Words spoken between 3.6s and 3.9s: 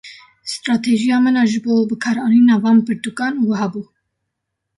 bû.